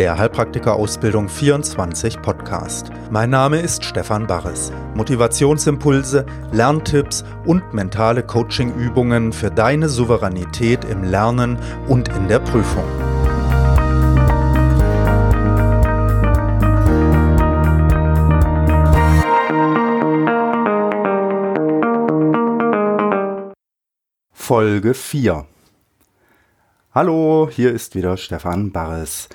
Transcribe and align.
der 0.00 0.16
Heilpraktiker-Ausbildung 0.16 1.28
24 1.28 2.22
Podcast. 2.22 2.90
Mein 3.10 3.28
Name 3.28 3.60
ist 3.60 3.84
Stefan 3.84 4.26
Barres. 4.26 4.72
Motivationsimpulse, 4.94 6.24
Lerntipps 6.52 7.22
und 7.44 7.74
mentale 7.74 8.22
Coachingübungen 8.22 9.30
für 9.34 9.50
deine 9.50 9.90
Souveränität 9.90 10.86
im 10.86 11.04
Lernen 11.04 11.58
und 11.86 12.08
in 12.08 12.28
der 12.28 12.38
Prüfung. 12.38 12.82
Folge 24.32 24.94
4 24.94 25.44
Hallo, 26.94 27.50
hier 27.52 27.70
ist 27.70 27.94
wieder 27.94 28.16
Stefan 28.16 28.72
Barres. 28.72 29.28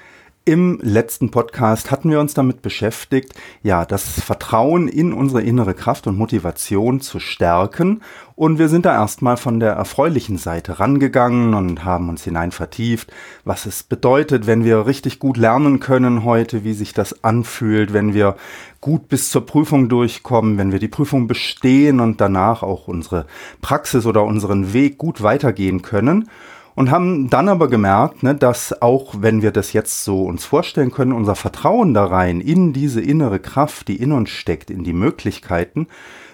Im 0.47 0.79
letzten 0.83 1.31
Podcast 1.31 1.89
hatten 1.89 2.11
wir 2.11 2.19
uns 2.19 2.35
damit 2.35 2.61
beschäftigt, 2.61 3.33
ja, 3.63 3.83
das 3.83 4.21
Vertrauen 4.21 4.87
in 4.87 5.11
unsere 5.11 5.41
innere 5.41 5.73
Kraft 5.73 6.05
und 6.05 6.19
Motivation 6.19 7.01
zu 7.01 7.19
stärken. 7.19 8.03
Und 8.35 8.59
wir 8.59 8.69
sind 8.69 8.85
da 8.85 8.93
erstmal 8.93 9.37
von 9.37 9.59
der 9.59 9.71
erfreulichen 9.71 10.37
Seite 10.37 10.79
rangegangen 10.79 11.55
und 11.55 11.83
haben 11.83 12.09
uns 12.09 12.23
hinein 12.23 12.51
vertieft, 12.51 13.11
was 13.43 13.65
es 13.65 13.81
bedeutet, 13.81 14.45
wenn 14.45 14.63
wir 14.63 14.85
richtig 14.85 15.17
gut 15.17 15.37
lernen 15.37 15.79
können 15.79 16.23
heute, 16.23 16.63
wie 16.63 16.73
sich 16.73 16.93
das 16.93 17.23
anfühlt, 17.23 17.91
wenn 17.91 18.13
wir 18.13 18.35
gut 18.81 19.09
bis 19.09 19.31
zur 19.31 19.47
Prüfung 19.47 19.89
durchkommen, 19.89 20.59
wenn 20.59 20.71
wir 20.71 20.77
die 20.77 20.87
Prüfung 20.87 21.25
bestehen 21.25 21.99
und 21.99 22.21
danach 22.21 22.61
auch 22.61 22.87
unsere 22.87 23.25
Praxis 23.61 24.05
oder 24.05 24.23
unseren 24.23 24.73
Weg 24.73 24.99
gut 24.99 25.23
weitergehen 25.23 25.81
können 25.81 26.29
und 26.75 26.91
haben 26.91 27.29
dann 27.29 27.49
aber 27.49 27.69
gemerkt, 27.69 28.21
ne, 28.21 28.35
dass 28.35 28.81
auch 28.81 29.15
wenn 29.19 29.41
wir 29.41 29.51
das 29.51 29.73
jetzt 29.73 30.03
so 30.03 30.23
uns 30.25 30.45
vorstellen 30.45 30.91
können, 30.91 31.13
unser 31.13 31.35
Vertrauen 31.35 31.93
da 31.93 32.05
rein 32.05 32.41
in 32.41 32.73
diese 32.73 33.01
innere 33.01 33.39
Kraft, 33.39 33.87
die 33.87 33.95
in 33.95 34.11
uns 34.11 34.29
steckt, 34.29 34.69
in 34.69 34.83
die 34.83 34.93
Möglichkeiten, 34.93 35.87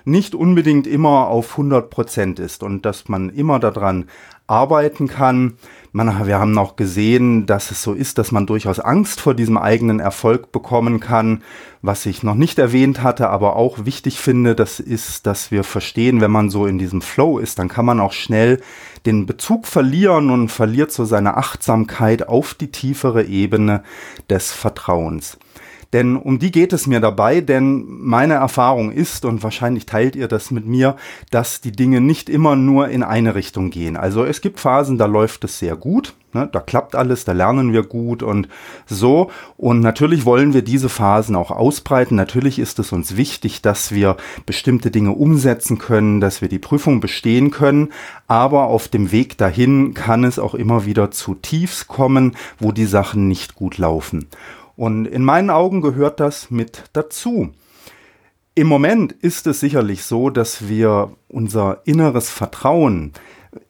nicht 0.04 0.34
unbedingt 0.34 0.88
immer 0.88 1.28
auf 1.28 1.52
100 1.52 1.90
Prozent 1.92 2.40
ist. 2.40 2.64
Und 2.64 2.86
dass 2.86 3.08
man 3.08 3.30
immer 3.30 3.60
daran 3.60 4.06
arbeiten 4.52 5.08
kann. 5.08 5.54
Man, 5.94 6.28
wir 6.28 6.40
haben 6.40 6.58
auch 6.58 6.76
gesehen, 6.76 7.46
dass 7.46 7.72
es 7.72 7.82
so 7.82 7.94
ist, 7.94 8.18
dass 8.18 8.32
man 8.32 8.46
durchaus 8.46 8.80
Angst 8.80 9.20
vor 9.20 9.34
diesem 9.34 9.58
eigenen 9.58 10.00
Erfolg 10.00 10.52
bekommen 10.52 11.00
kann. 11.00 11.44
Was 11.82 12.06
ich 12.06 12.22
noch 12.22 12.36
nicht 12.36 12.60
erwähnt 12.60 13.02
hatte, 13.02 13.30
aber 13.30 13.56
auch 13.56 13.86
wichtig 13.86 14.20
finde, 14.20 14.54
das 14.56 14.80
ist, 14.80 15.26
dass 15.26 15.52
wir 15.52 15.64
verstehen, 15.64 16.22
wenn 16.22 16.32
man 16.32 16.50
so 16.50 16.66
in 16.66 16.78
diesem 16.78 17.02
Flow 17.02 17.40
ist, 17.40 17.60
dann 17.60 17.68
kann 17.68 17.86
man 17.86 18.00
auch 18.00 18.14
schnell 18.14 18.62
den 19.06 19.26
Bezug 19.26 19.66
verlieren 19.66 20.30
und 20.30 20.50
verliert 20.50 20.92
so 20.92 21.06
seine 21.06 21.38
Achtsamkeit 21.38 22.28
auf 22.28 22.54
die 22.54 22.72
tiefere 22.72 23.24
Ebene 23.24 23.84
des 24.30 24.52
Vertrauens. 24.52 25.38
Denn 25.94 26.16
um 26.16 26.40
die 26.40 26.52
geht 26.52 26.74
es 26.74 26.88
mir 26.88 27.00
dabei, 27.00 27.42
denn 27.42 27.86
meine 27.88 28.36
Erfahrung 28.36 28.92
ist, 28.92 29.26
und 29.26 29.44
wahrscheinlich 29.44 29.86
teilt 29.86 30.16
ihr 30.16 30.28
das 30.28 30.52
mit 30.52 30.66
mir, 30.66 30.96
dass 31.32 31.62
die 31.62 31.74
Dinge 31.74 32.00
nicht 32.00 32.30
immer 32.30 32.56
nur 32.56 32.90
in 32.90 33.04
eine 33.04 33.36
Richtung 33.36 33.72
gehen. 33.72 33.98
Also 33.98 34.24
es 34.24 34.42
gibt 34.42 34.60
Phasen, 34.60 34.98
da 34.98 35.06
läuft 35.06 35.44
es 35.44 35.60
sehr 35.60 35.76
gut, 35.76 36.14
ne, 36.34 36.48
da 36.52 36.62
klappt 36.62 36.96
alles, 36.96 37.26
da 37.26 37.34
lernen 37.34 37.74
wir 37.74 37.84
gut 37.84 38.24
und 38.24 38.48
so. 38.86 39.32
Und 39.58 39.82
natürlich 39.82 40.26
wollen 40.26 40.54
wir 40.54 40.62
diese 40.62 40.88
Phasen 40.88 41.36
auch 41.36 41.52
ausbreiten. 41.52 42.16
Natürlich 42.16 42.60
ist 42.60 42.80
es 42.80 42.94
uns 42.94 43.18
wichtig, 43.18 43.62
dass 43.62 43.92
wir 43.92 44.18
bestimmte 44.46 44.92
Dinge 44.92 45.12
umsetzen 45.12 45.78
können, 45.78 46.22
dass 46.22 46.42
wir 46.42 46.48
die 46.48 46.60
Prüfung 46.60 47.02
bestehen 47.02 47.52
können. 47.52 47.90
Aber 48.28 48.66
auf 48.66 48.88
dem 48.88 49.12
Weg 49.12 49.38
dahin 49.38 49.94
kann 49.94 50.24
es 50.24 50.40
auch 50.40 50.56
immer 50.56 50.86
wieder 50.86 51.12
zu 51.12 51.36
Tiefs 51.36 51.88
kommen, 51.88 52.38
wo 52.60 52.72
die 52.72 52.86
Sachen 52.86 53.28
nicht 53.28 53.56
gut 53.56 53.78
laufen. 53.78 54.28
Und 54.82 55.06
in 55.06 55.24
meinen 55.24 55.52
Augen 55.52 55.82
gehört 55.82 56.20
das 56.20 56.50
mit 56.50 56.86
dazu. 56.94 57.52
Im 58.56 58.66
Moment 58.66 59.12
ist 59.12 59.46
es 59.46 59.60
sicherlich 59.60 60.06
so, 60.06 60.32
dass 60.32 60.70
wir 60.70 61.12
unser 61.28 61.82
inneres 61.86 62.32
Vertrauen 62.32 63.14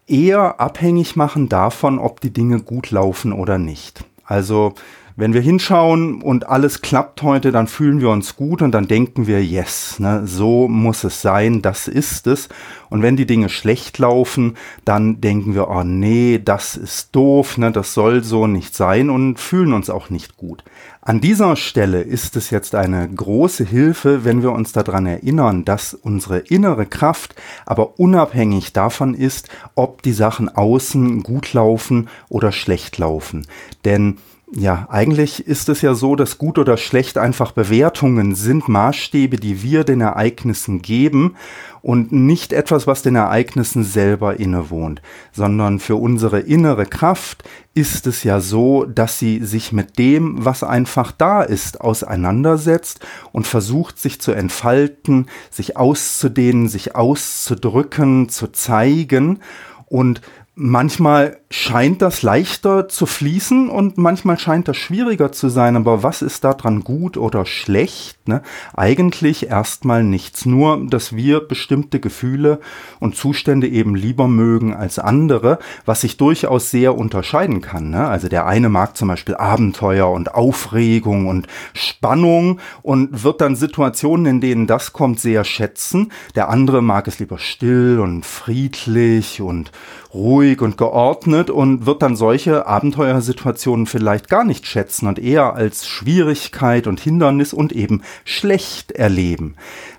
eher 0.08 0.62
abhängig 0.62 1.18
machen 1.18 1.50
davon, 1.50 2.00
ob 2.00 2.22
die 2.22 2.32
Dinge 2.32 2.62
gut 2.62 2.92
laufen 2.92 3.34
oder 3.34 3.58
nicht. 3.58 4.06
Also 4.24 4.74
wenn 5.16 5.34
wir 5.34 5.42
hinschauen 5.42 6.22
und 6.22 6.48
alles 6.48 6.82
klappt 6.82 7.22
heute, 7.22 7.52
dann 7.52 7.68
fühlen 7.68 8.02
wir 8.02 8.10
uns 8.10 8.36
gut 8.36 8.62
und 8.62 8.72
dann 8.72 8.88
denken 8.88 9.28
wir, 9.28 9.44
yes, 9.44 10.00
ne, 10.00 10.26
so 10.26 10.68
muss 10.68 11.04
es 11.04 11.22
sein, 11.22 11.62
das 11.62 11.88
ist 11.88 12.28
es. 12.28 12.50
Und 12.90 13.02
wenn 13.02 13.16
die 13.16 13.26
Dinge 13.26 13.50
schlecht 13.50 13.98
laufen, 14.00 14.58
dann 14.86 15.22
denken 15.22 15.54
wir, 15.54 15.70
oh 15.70 15.84
nee, 15.84 16.42
das 16.44 16.76
ist 16.76 17.16
doof, 17.16 17.58
ne, 17.58 17.72
das 17.72 17.94
soll 17.94 18.24
so 18.24 18.48
nicht 18.48 18.76
sein 18.76 19.10
und 19.10 19.40
fühlen 19.40 19.74
uns 19.74 19.90
auch 19.90 20.10
nicht 20.10 20.38
gut. 20.38 20.64
An 21.04 21.20
dieser 21.20 21.56
Stelle 21.56 22.02
ist 22.02 22.36
es 22.36 22.52
jetzt 22.52 22.76
eine 22.76 23.10
große 23.10 23.64
Hilfe, 23.64 24.24
wenn 24.24 24.44
wir 24.44 24.52
uns 24.52 24.72
daran 24.72 25.08
erinnern, 25.08 25.66
dass 25.66 25.96
unsere 25.96 26.38
innere 26.40 26.86
Kraft 26.86 27.34
aber 27.66 28.00
unabhängig 28.00 28.72
davon 28.72 29.16
ist, 29.16 29.50
ob 29.74 30.04
die 30.04 30.14
Sachen 30.14 30.48
außen 30.48 31.24
gut 31.24 31.54
laufen 31.54 32.08
oder 32.30 32.52
schlecht 32.52 33.00
laufen. 33.00 33.48
Denn 33.84 34.18
ja, 34.54 34.86
eigentlich 34.90 35.48
ist 35.48 35.70
es 35.70 35.82
ja 35.82 35.94
so, 35.94 36.18
dass 36.18 36.38
gut 36.38 36.58
oder 36.58 36.76
schlecht 36.76 37.18
einfach 37.18 37.54
Bewertungen 37.54 38.36
sind, 38.36 38.68
Maßstäbe, 38.68 39.38
die 39.38 39.64
wir 39.64 39.86
den 39.86 40.02
Ereignissen 40.02 40.82
geben 40.82 41.36
und 41.82 42.12
nicht 42.12 42.52
etwas, 42.52 42.86
was 42.86 43.02
den 43.02 43.16
Ereignissen 43.16 43.86
selber 43.86 44.42
innewohnt, 44.42 45.02
sondern 45.32 45.80
für 45.80 45.96
unsere 45.96 46.42
innere 46.42 46.86
Kraft 46.86 47.44
ist 47.74 48.08
es 48.08 48.26
ja 48.26 48.42
so, 48.42 48.84
dass 48.84 49.18
sie 49.18 49.40
sich 49.40 49.72
mit 49.72 49.98
dem, 49.98 50.44
was 50.44 50.64
einfach 50.64 51.14
da 51.14 51.44
ist, 51.44 51.80
auseinandersetzt 51.80 53.00
und 53.32 53.48
versucht, 53.48 54.00
sich 54.00 54.20
zu 54.20 54.34
entfalten, 54.34 55.28
sich 55.50 55.78
auszudehnen, 55.78 56.68
sich 56.68 56.94
auszudrücken, 56.94 58.28
zu 58.28 58.48
zeigen. 58.48 59.40
Und 59.88 60.22
Manchmal 60.64 61.40
scheint 61.52 62.02
das 62.02 62.22
leichter 62.22 62.88
zu 62.88 63.06
fließen 63.06 63.70
und 63.70 63.98
manchmal 63.98 64.40
scheint 64.40 64.70
das 64.70 64.78
schwieriger 64.78 65.34
zu 65.34 65.50
sein. 65.50 65.76
Aber 65.76 66.02
was 66.02 66.22
ist 66.22 66.46
daran 66.46 66.82
gut 66.86 67.18
oder 67.18 67.46
schlecht? 67.46 68.26
Ne? 68.26 68.42
Eigentlich 68.74 69.50
erstmal 69.50 70.02
nichts. 70.04 70.46
Nur, 70.46 70.88
dass 70.88 71.14
wir 71.14 71.42
bestimmte 71.42 72.00
Gefühle 72.00 72.62
und 73.02 73.18
Zustände 73.18 73.68
eben 73.68 73.96
lieber 73.96 74.30
mögen 74.30 74.74
als 74.74 74.98
andere, 74.98 75.60
was 75.86 76.02
sich 76.02 76.16
durchaus 76.16 76.72
sehr 76.72 76.98
unterscheiden 76.98 77.60
kann. 77.60 77.90
Ne? 77.90 78.08
Also 78.08 78.30
der 78.30 78.46
eine 78.46 78.70
mag 78.70 78.96
zum 78.96 79.10
Beispiel 79.10 79.36
Abenteuer 79.36 80.10
und 80.10 80.34
Aufregung 80.34 81.28
und 81.28 81.48
Spannung 81.74 82.62
und 82.82 83.24
wird 83.24 83.42
dann 83.42 83.58
Situationen, 83.58 84.26
in 84.26 84.42
denen 84.42 84.68
das 84.68 84.94
kommt, 84.94 85.20
sehr 85.20 85.44
schätzen. 85.44 86.14
Der 86.36 86.48
andere 86.48 86.82
mag 86.82 87.10
es 87.10 87.20
lieber 87.20 87.40
still 87.40 88.00
und 88.00 88.26
friedlich 88.26 89.42
und 89.42 89.72
ruhig 90.14 90.62
und 90.62 90.78
geordnet 90.78 91.41
und 91.50 91.86
wird 91.86 92.02
dann 92.02 92.16
solche 92.16 92.68
Abenteuersituationen 92.68 93.86
vielleicht 93.86 94.30
gar 94.30 94.44
nicht 94.44 94.68
schätzen 94.68 95.08
und 95.08 95.20
eher 95.20 95.56
als 95.56 95.88
Schwierigkeit 95.88 96.88
und 96.88 97.00
Hindernis 97.00 97.54
und 97.54 97.72
eben 97.72 98.02
schlecht 98.24 98.92
erleben. 98.92 99.56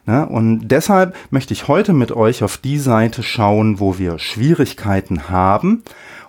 Ne? 0.07 0.27
Und 0.27 0.69
deshalb 0.69 1.15
möchte 1.31 1.55
ich 1.55 1.69
heute 1.69 1.93
mit 1.93 2.13
euch 2.13 2.43
auf 2.43 2.57
die 2.57 2.79
Seite 2.79 3.23
schauen, 3.23 3.81
wo 3.81 3.99
wir 3.99 4.19
Schwierigkeiten 4.19 5.29
haben, 5.29 5.83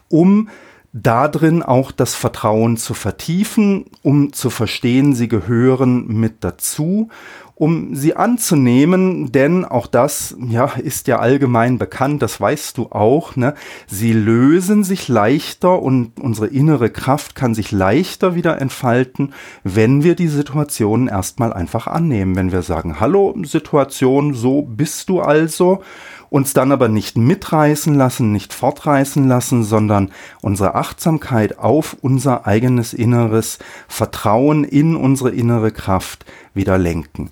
um 0.10 0.50
darin 0.94 1.64
auch 1.64 1.92
das 1.92 2.14
Vertrauen 2.14 2.78
zu 2.78 2.94
vertiefen, 2.94 3.86
um 4.04 4.32
zu 4.32 4.52
verstehen, 4.52 5.16
sie 5.16 5.28
gehören 5.28 6.08
mit 6.08 6.44
dazu 6.44 7.10
um 7.56 7.96
sie 7.96 8.16
anzunehmen, 8.16 9.32
denn 9.32 9.64
auch 9.64 9.86
das 9.86 10.36
ja 10.50 10.66
ist 10.66 11.08
ja 11.08 11.20
allgemein 11.20 11.78
bekannt, 11.78 12.22
das 12.22 12.42
weißt 12.42 12.78
du 12.78 12.88
auch, 12.92 13.36
ne? 13.36 13.54
Sie 13.88 14.12
lösen 14.12 14.84
sich 14.84 15.08
leichter 15.08 15.82
und 15.82 16.20
unsere 16.20 16.48
innere 16.48 16.90
Kraft 16.90 17.36
kann 17.36 17.54
sich 17.54 17.72
leichter 17.72 18.34
wieder 18.34 18.60
entfalten, 18.60 19.34
wenn 19.64 20.04
wir 20.04 20.16
die 20.16 20.28
Situation 20.28 21.08
erstmal 21.08 21.54
einfach 21.54 21.86
annehmen, 21.86 22.36
wenn 22.36 22.52
wir 22.52 22.64
sagen, 22.64 23.00
hallo 23.00 23.36
Situation, 23.44 24.34
so 24.34 24.64
bist 24.64 25.10
du 25.10 25.22
also 25.22 25.84
uns 26.34 26.54
dann 26.54 26.72
aber 26.72 26.88
nicht 26.88 27.16
mitreißen 27.16 27.94
lassen, 27.94 28.32
nicht 28.32 28.56
fortreißen 28.56 29.28
lassen, 29.28 29.64
sondern 29.64 30.10
unsere 30.42 30.74
Achtsamkeit 30.74 31.60
auf 31.60 31.96
unser 32.02 32.48
eigenes 32.48 32.92
inneres 32.92 33.60
Vertrauen 33.88 34.64
in 34.64 34.96
unsere 34.96 35.30
innere 35.30 35.70
Kraft 35.72 36.26
wieder 36.56 36.80
lenken. 36.80 37.30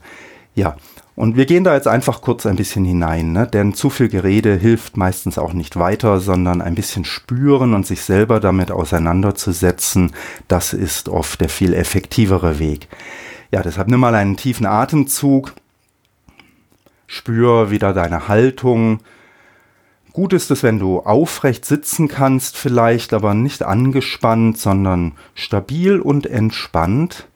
Ja, 0.53 0.75
und 1.15 1.35
wir 1.35 1.47
gehen 1.47 1.63
da 1.63 1.73
jetzt 1.73 1.87
einfach 1.87 2.21
kurz 2.21 2.45
ein 2.45 2.57
bisschen 2.57 2.85
hinein, 2.85 3.31
ne? 3.31 3.47
denn 3.47 3.73
zu 3.73 3.89
viel 3.89 4.07
Gerede 4.07 4.55
hilft 4.55 4.97
meistens 4.97 5.39
auch 5.39 5.53
nicht 5.53 5.77
weiter, 5.77 6.19
sondern 6.19 6.61
ein 6.61 6.75
bisschen 6.75 7.03
spüren 7.03 7.73
und 7.73 7.87
sich 7.87 8.03
selber 8.03 8.39
damit 8.39 8.69
auseinanderzusetzen, 8.69 10.11
das 10.47 10.73
ist 10.73 11.09
oft 11.09 11.41
der 11.41 11.49
viel 11.49 11.73
effektivere 11.73 12.59
Weg. 12.59 12.87
Ja, 13.51 13.63
deshalb 13.63 13.87
nimm 13.87 13.99
mal 13.99 14.13
einen 14.13 14.37
tiefen 14.37 14.67
Atemzug 14.67 15.53
Spür 17.11 17.71
wieder 17.71 17.91
deine 17.91 18.29
Haltung, 18.29 19.01
Gut 20.13 20.33
ist 20.33 20.51
es, 20.51 20.61
wenn 20.61 20.77
du 20.77 20.99
aufrecht 20.99 21.65
sitzen 21.65 22.09
kannst, 22.09 22.57
vielleicht 22.57 23.13
aber 23.13 23.33
nicht 23.33 23.63
angespannt, 23.63 24.57
sondern 24.57 25.13
stabil 25.35 26.01
und 26.01 26.25
entspannt. 26.25 27.27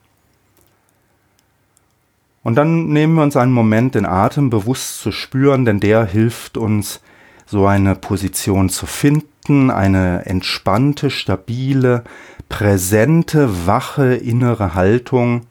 Und 2.42 2.54
dann 2.56 2.88
nehmen 2.88 3.14
wir 3.14 3.22
uns 3.22 3.36
einen 3.36 3.52
Moment, 3.52 3.94
den 3.94 4.04
Atem 4.04 4.50
bewusst 4.50 5.00
zu 5.00 5.10
spüren, 5.10 5.64
denn 5.64 5.80
der 5.80 6.04
hilft 6.04 6.58
uns, 6.58 7.00
so 7.46 7.66
eine 7.66 7.94
Position 7.94 8.68
zu 8.68 8.86
finden, 8.86 9.70
eine 9.70 10.26
entspannte, 10.26 11.10
stabile, 11.10 12.04
präsente, 12.48 13.66
wache 13.66 14.14
innere 14.14 14.74
Haltung. 14.74 15.46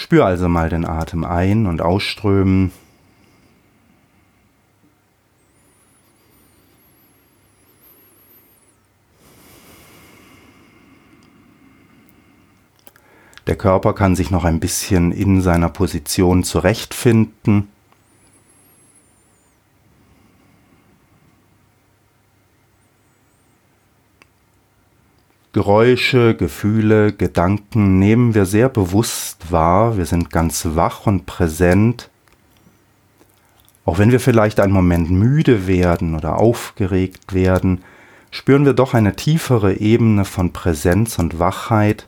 Spür 0.00 0.24
also 0.24 0.48
mal 0.48 0.70
den 0.70 0.86
Atem 0.86 1.24
ein- 1.24 1.66
und 1.66 1.82
ausströmen. 1.82 2.72
Der 13.46 13.56
Körper 13.56 13.92
kann 13.92 14.16
sich 14.16 14.30
noch 14.30 14.44
ein 14.46 14.58
bisschen 14.58 15.12
in 15.12 15.42
seiner 15.42 15.68
Position 15.68 16.44
zurechtfinden. 16.44 17.68
Geräusche, 25.52 26.36
Gefühle, 26.36 27.12
Gedanken 27.12 27.98
nehmen 27.98 28.34
wir 28.34 28.46
sehr 28.46 28.68
bewusst 28.68 29.50
wahr, 29.50 29.96
wir 29.96 30.06
sind 30.06 30.30
ganz 30.30 30.64
wach 30.74 31.08
und 31.08 31.26
präsent. 31.26 32.08
Auch 33.84 33.98
wenn 33.98 34.12
wir 34.12 34.20
vielleicht 34.20 34.60
einen 34.60 34.72
Moment 34.72 35.10
müde 35.10 35.66
werden 35.66 36.14
oder 36.14 36.38
aufgeregt 36.38 37.34
werden, 37.34 37.82
spüren 38.30 38.64
wir 38.64 38.74
doch 38.74 38.94
eine 38.94 39.16
tiefere 39.16 39.74
Ebene 39.74 40.24
von 40.24 40.52
Präsenz 40.52 41.18
und 41.18 41.40
Wachheit. 41.40 42.06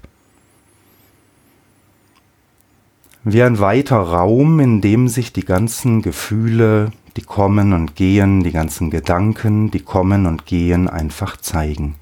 Wie 3.25 3.43
ein 3.43 3.59
weiter 3.59 3.99
Raum, 3.99 4.61
in 4.61 4.81
dem 4.81 5.09
sich 5.09 5.33
die 5.33 5.45
ganzen 5.45 6.01
Gefühle, 6.01 6.93
die 7.17 7.23
kommen 7.23 7.73
und 7.73 7.97
gehen, 7.97 8.45
die 8.45 8.53
ganzen 8.53 8.89
Gedanken, 8.91 9.73
die 9.73 9.81
kommen 9.81 10.27
und 10.27 10.47
gehen, 10.47 10.89
einfach 10.89 11.37
zeigen 11.37 11.97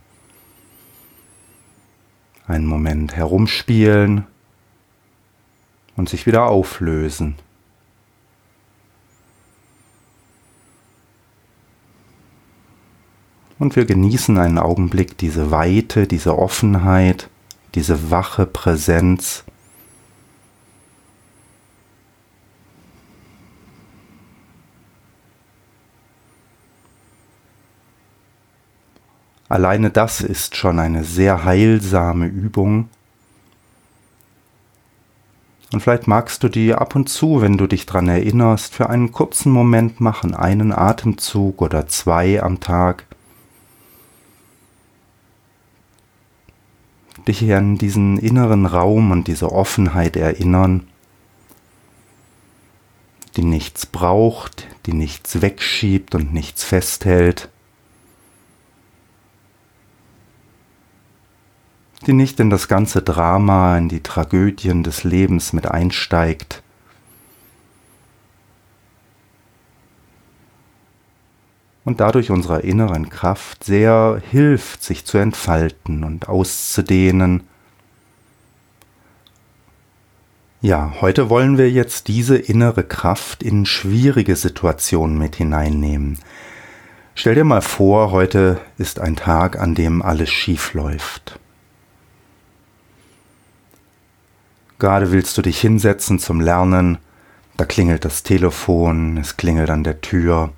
einen 2.50 2.66
Moment 2.66 3.16
herumspielen 3.16 4.26
und 5.96 6.08
sich 6.08 6.26
wieder 6.26 6.46
auflösen. 6.46 7.36
Und 13.58 13.76
wir 13.76 13.84
genießen 13.84 14.38
einen 14.38 14.58
Augenblick 14.58 15.18
diese 15.18 15.50
Weite, 15.50 16.06
diese 16.06 16.38
Offenheit, 16.38 17.28
diese 17.74 18.10
wache 18.10 18.46
Präsenz. 18.46 19.44
Alleine 29.50 29.90
das 29.90 30.20
ist 30.20 30.54
schon 30.54 30.78
eine 30.78 31.02
sehr 31.02 31.42
heilsame 31.44 32.26
Übung. 32.26 32.88
Und 35.72 35.80
vielleicht 35.80 36.06
magst 36.06 36.44
du 36.44 36.48
die 36.48 36.72
ab 36.72 36.94
und 36.94 37.08
zu, 37.08 37.42
wenn 37.42 37.58
du 37.58 37.66
dich 37.66 37.84
daran 37.84 38.08
erinnerst, 38.08 38.72
für 38.72 38.88
einen 38.88 39.10
kurzen 39.10 39.50
Moment 39.50 40.00
machen, 40.00 40.34
einen 40.34 40.70
Atemzug 40.70 41.62
oder 41.62 41.88
zwei 41.88 42.40
am 42.40 42.60
Tag. 42.60 43.06
Dich 47.26 47.52
an 47.52 47.76
diesen 47.76 48.18
inneren 48.18 48.66
Raum 48.66 49.10
und 49.10 49.26
diese 49.26 49.50
Offenheit 49.50 50.14
erinnern, 50.14 50.86
die 53.36 53.44
nichts 53.44 53.84
braucht, 53.84 54.68
die 54.86 54.92
nichts 54.92 55.42
wegschiebt 55.42 56.14
und 56.14 56.32
nichts 56.32 56.62
festhält. 56.62 57.48
Die 62.06 62.12
nicht 62.12 62.40
in 62.40 62.50
das 62.50 62.68
ganze 62.68 63.02
Drama, 63.02 63.76
in 63.76 63.88
die 63.88 64.02
Tragödien 64.02 64.82
des 64.82 65.04
Lebens 65.04 65.52
mit 65.52 65.66
einsteigt. 65.66 66.62
Und 71.84 72.00
dadurch 72.00 72.30
unserer 72.30 72.62
inneren 72.62 73.10
Kraft 73.10 73.64
sehr 73.64 74.22
hilft, 74.30 74.82
sich 74.82 75.04
zu 75.04 75.18
entfalten 75.18 76.04
und 76.04 76.28
auszudehnen. 76.28 77.42
Ja, 80.62 80.94
heute 81.00 81.30
wollen 81.30 81.56
wir 81.56 81.70
jetzt 81.70 82.08
diese 82.08 82.36
innere 82.36 82.84
Kraft 82.84 83.42
in 83.42 83.64
schwierige 83.64 84.36
Situationen 84.36 85.18
mit 85.18 85.36
hineinnehmen. 85.36 86.18
Stell 87.14 87.34
dir 87.34 87.44
mal 87.44 87.62
vor, 87.62 88.12
heute 88.12 88.60
ist 88.78 89.00
ein 89.00 89.16
Tag, 89.16 89.58
an 89.58 89.74
dem 89.74 90.02
alles 90.02 90.30
schief 90.30 90.74
läuft. 90.74 91.38
Gerade 94.80 95.12
willst 95.12 95.36
du 95.36 95.42
dich 95.42 95.60
hinsetzen 95.60 96.18
zum 96.18 96.40
Lernen, 96.40 96.96
da 97.58 97.66
klingelt 97.66 98.06
das 98.06 98.22
Telefon, 98.22 99.18
es 99.18 99.36
klingelt 99.36 99.68
an 99.68 99.84
der 99.84 100.00
Tür. 100.00 100.54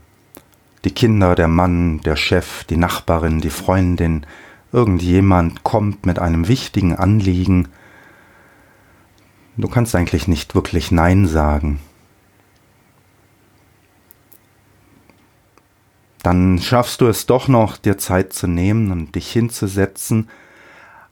Die 0.85 0.93
Kinder, 0.93 1.35
der 1.35 1.49
Mann, 1.49 2.01
der 2.03 2.15
Chef, 2.15 2.63
die 2.65 2.77
Nachbarin, 2.77 3.41
die 3.41 3.51
Freundin, 3.51 4.25
irgendjemand 4.71 5.65
kommt 5.65 6.07
mit 6.07 6.21
einem 6.21 6.47
wichtigen 6.47 6.95
Anliegen. 6.95 7.67
Du 9.57 9.67
kannst 9.67 9.97
eigentlich 9.97 10.29
nicht 10.29 10.55
wirklich 10.55 10.93
Nein 10.93 11.27
sagen. 11.27 11.81
Dann 16.23 16.61
schaffst 16.61 17.01
du 17.01 17.09
es 17.09 17.27
doch 17.27 17.49
noch, 17.49 17.77
dir 17.77 17.99
Zeit 17.99 18.33
zu 18.33 18.47
nehmen 18.47 18.93
und 18.93 19.17
dich 19.17 19.33
hinzusetzen 19.33 20.29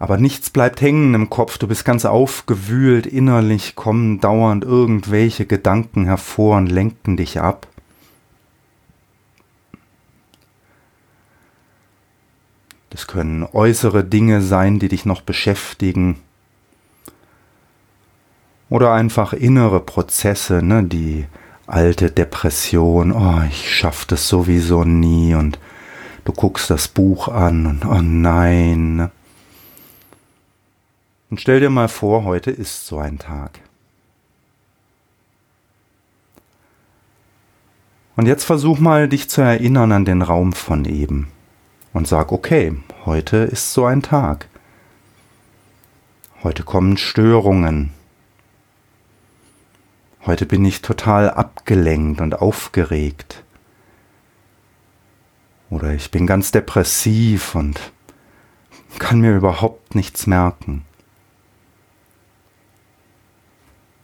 aber 0.00 0.16
nichts 0.16 0.48
bleibt 0.48 0.80
hängen 0.80 1.12
im 1.12 1.28
Kopf, 1.28 1.58
du 1.58 1.68
bist 1.68 1.84
ganz 1.84 2.06
aufgewühlt, 2.06 3.06
innerlich 3.06 3.76
kommen 3.76 4.18
dauernd 4.18 4.64
irgendwelche 4.64 5.44
Gedanken 5.44 6.06
hervor 6.06 6.56
und 6.56 6.68
lenken 6.68 7.18
dich 7.18 7.38
ab. 7.38 7.68
Das 12.88 13.06
können 13.06 13.44
äußere 13.44 14.02
Dinge 14.02 14.40
sein, 14.40 14.78
die 14.78 14.88
dich 14.88 15.04
noch 15.04 15.20
beschäftigen. 15.20 16.16
Oder 18.70 18.94
einfach 18.94 19.34
innere 19.34 19.80
Prozesse, 19.80 20.62
ne, 20.62 20.82
die 20.82 21.26
alte 21.66 22.10
Depression, 22.10 23.12
oh, 23.12 23.42
ich 23.46 23.76
schaff 23.76 24.06
das 24.06 24.28
sowieso 24.28 24.84
nie 24.84 25.34
und 25.34 25.58
du 26.24 26.32
guckst 26.32 26.70
das 26.70 26.88
Buch 26.88 27.28
an 27.28 27.66
und 27.66 27.84
oh 27.84 28.00
nein. 28.00 28.96
Ne? 28.96 29.10
Und 31.30 31.40
stell 31.40 31.60
dir 31.60 31.70
mal 31.70 31.88
vor, 31.88 32.24
heute 32.24 32.50
ist 32.50 32.86
so 32.86 32.98
ein 32.98 33.18
Tag. 33.18 33.60
Und 38.16 38.26
jetzt 38.26 38.44
versuch 38.44 38.80
mal, 38.80 39.08
dich 39.08 39.30
zu 39.30 39.40
erinnern 39.40 39.92
an 39.92 40.04
den 40.04 40.22
Raum 40.22 40.52
von 40.52 40.84
eben. 40.84 41.28
Und 41.92 42.08
sag, 42.08 42.32
okay, 42.32 42.76
heute 43.06 43.38
ist 43.38 43.72
so 43.72 43.86
ein 43.86 44.02
Tag. 44.02 44.48
Heute 46.42 46.64
kommen 46.64 46.96
Störungen. 46.96 47.92
Heute 50.26 50.46
bin 50.46 50.64
ich 50.64 50.82
total 50.82 51.30
abgelenkt 51.30 52.20
und 52.20 52.40
aufgeregt. 52.40 53.44
Oder 55.70 55.94
ich 55.94 56.10
bin 56.10 56.26
ganz 56.26 56.50
depressiv 56.50 57.54
und 57.54 57.92
kann 58.98 59.20
mir 59.20 59.36
überhaupt 59.36 59.94
nichts 59.94 60.26
merken. 60.26 60.84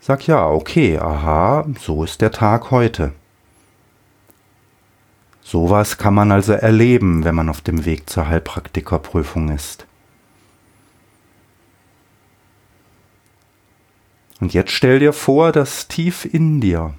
Sag 0.06 0.28
ja, 0.28 0.48
okay, 0.48 1.00
aha, 1.00 1.66
so 1.80 2.04
ist 2.04 2.20
der 2.20 2.30
Tag 2.30 2.70
heute. 2.70 3.10
Sowas 5.42 5.98
kann 5.98 6.14
man 6.14 6.30
also 6.30 6.52
erleben, 6.52 7.24
wenn 7.24 7.34
man 7.34 7.48
auf 7.48 7.60
dem 7.60 7.84
Weg 7.84 8.08
zur 8.08 8.28
Heilpraktikerprüfung 8.28 9.48
ist. 9.48 9.84
Und 14.40 14.54
jetzt 14.54 14.70
stell 14.70 15.00
dir 15.00 15.12
vor, 15.12 15.50
dass 15.50 15.88
tief 15.88 16.24
in 16.24 16.60
dir, 16.60 16.94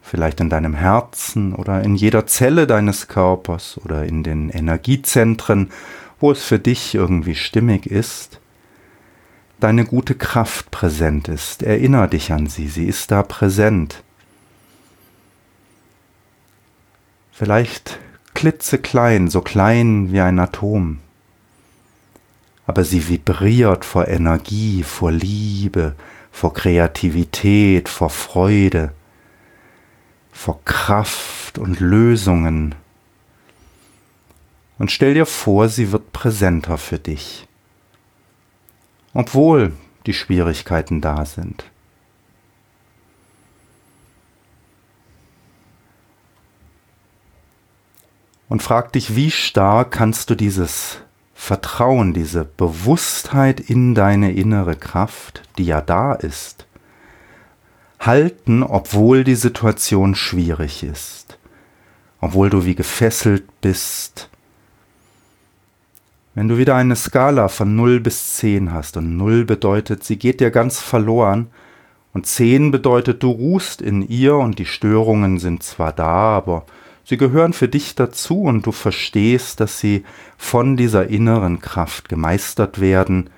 vielleicht 0.00 0.40
in 0.40 0.48
deinem 0.48 0.72
Herzen 0.72 1.54
oder 1.54 1.82
in 1.82 1.96
jeder 1.96 2.26
Zelle 2.26 2.66
deines 2.66 3.08
Körpers 3.08 3.78
oder 3.84 4.06
in 4.06 4.22
den 4.22 4.48
Energiezentren, 4.48 5.70
wo 6.18 6.32
es 6.32 6.44
für 6.44 6.58
dich 6.58 6.94
irgendwie 6.94 7.34
stimmig 7.34 7.84
ist, 7.84 8.40
deine 9.60 9.84
gute 9.84 10.14
Kraft 10.14 10.70
präsent 10.70 11.28
ist. 11.28 11.62
Erinner 11.62 12.08
dich 12.08 12.32
an 12.32 12.46
sie, 12.46 12.68
sie 12.68 12.86
ist 12.86 13.10
da 13.10 13.22
präsent. 13.22 14.02
Vielleicht 17.32 17.98
klitzeklein, 18.34 19.28
so 19.28 19.40
klein 19.40 20.12
wie 20.12 20.20
ein 20.20 20.38
Atom. 20.38 21.00
Aber 22.66 22.84
sie 22.84 23.08
vibriert 23.08 23.84
vor 23.84 24.06
Energie, 24.08 24.82
vor 24.82 25.10
Liebe, 25.10 25.96
vor 26.30 26.54
Kreativität, 26.54 27.88
vor 27.88 28.10
Freude, 28.10 28.92
vor 30.32 30.62
Kraft 30.64 31.58
und 31.58 31.80
Lösungen. 31.80 32.76
Und 34.78 34.92
stell 34.92 35.14
dir 35.14 35.26
vor, 35.26 35.68
sie 35.68 35.90
wird 35.90 36.12
präsenter 36.12 36.78
für 36.78 36.98
dich, 36.98 37.47
obwohl 39.18 39.72
die 40.06 40.14
Schwierigkeiten 40.14 41.00
da 41.00 41.24
sind. 41.24 41.64
Und 48.48 48.62
frag 48.62 48.92
dich, 48.92 49.16
wie 49.16 49.32
stark 49.32 49.90
kannst 49.90 50.30
du 50.30 50.36
dieses 50.36 50.98
Vertrauen, 51.34 52.14
diese 52.14 52.44
Bewusstheit 52.44 53.58
in 53.58 53.96
deine 53.96 54.30
innere 54.30 54.76
Kraft, 54.76 55.42
die 55.58 55.64
ja 55.64 55.80
da 55.80 56.12
ist, 56.12 56.68
halten, 57.98 58.62
obwohl 58.62 59.24
die 59.24 59.34
Situation 59.34 60.14
schwierig 60.14 60.84
ist, 60.84 61.38
obwohl 62.20 62.50
du 62.50 62.64
wie 62.64 62.76
gefesselt 62.76 63.60
bist. 63.62 64.27
Wenn 66.38 66.46
du 66.46 66.56
wieder 66.56 66.76
eine 66.76 66.94
Skala 66.94 67.48
von 67.48 67.74
0 67.74 67.98
bis 67.98 68.36
10 68.36 68.72
hast 68.72 68.96
und 68.96 69.16
0 69.16 69.44
bedeutet, 69.44 70.04
sie 70.04 70.20
geht 70.20 70.38
dir 70.38 70.52
ganz 70.52 70.80
verloren 70.80 71.48
und 72.12 72.26
10 72.26 72.70
bedeutet, 72.70 73.24
du 73.24 73.32
ruhst 73.32 73.82
in 73.82 74.02
ihr 74.08 74.36
und 74.36 74.60
die 74.60 74.64
Störungen 74.64 75.40
sind 75.40 75.64
zwar 75.64 75.92
da, 75.92 76.36
aber 76.36 76.64
Sie 77.02 77.16
gehören 77.16 77.54
für 77.54 77.66
dich 77.66 77.96
dazu 77.96 78.42
und 78.42 78.64
du 78.66 78.70
verstehst, 78.70 79.58
dass 79.58 79.80
sie 79.80 80.04
von 80.36 80.76
dieser 80.76 81.08
inneren 81.08 81.58
Kraft 81.60 82.08
gemeistert 82.08 82.80
werden, 82.80 83.30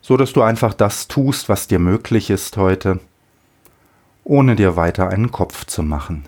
so 0.00 0.16
dass 0.16 0.32
du 0.32 0.40
einfach 0.40 0.72
das 0.72 1.08
tust, 1.08 1.50
was 1.50 1.68
dir 1.68 1.80
möglich 1.80 2.30
ist 2.30 2.56
heute, 2.56 2.98
ohne 4.24 4.56
dir 4.56 4.74
weiter 4.76 5.10
einen 5.10 5.32
Kopf 5.32 5.66
zu 5.66 5.82
machen. 5.82 6.24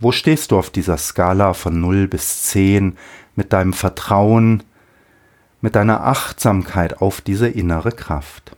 Wo 0.00 0.12
stehst 0.12 0.50
du 0.50 0.58
auf 0.58 0.70
dieser 0.70 0.96
Skala 0.96 1.52
von 1.52 1.78
0 1.78 2.08
bis 2.08 2.44
10 2.44 2.96
mit 3.36 3.52
deinem 3.52 3.74
Vertrauen, 3.74 4.62
mit 5.60 5.76
deiner 5.76 6.04
Achtsamkeit 6.04 7.02
auf 7.02 7.20
diese 7.20 7.48
innere 7.48 7.92
Kraft? 7.92 8.56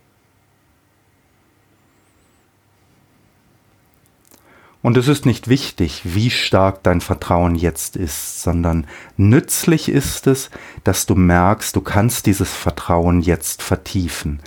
Und 4.81 4.97
es 4.97 5.07
ist 5.07 5.25
nicht 5.25 5.47
wichtig, 5.47 6.01
wie 6.03 6.29
stark 6.29 6.83
dein 6.83 6.99
Vertrauen 7.01 7.55
jetzt 7.55 7.95
ist, 7.95 8.41
sondern 8.41 8.85
nützlich 9.15 9.87
ist 9.87 10.27
es, 10.27 10.49
dass 10.83 11.05
du 11.05 11.15
merkst, 11.15 11.75
du 11.75 11.81
kannst 11.81 12.25
dieses 12.25 12.53
Vertrauen 12.53 13.21
jetzt 13.21 13.63
vertiefen. 13.63 14.41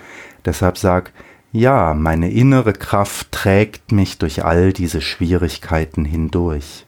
Deshalb 0.45 0.76
sag, 0.76 1.12
ja, 1.53 1.95
meine 1.95 2.31
innere 2.31 2.73
Kraft 2.73 3.33
trägt 3.33 3.93
mich 3.93 4.19
durch 4.19 4.45
all 4.45 4.73
diese 4.73 5.00
Schwierigkeiten 5.00 6.05
hindurch. 6.05 6.87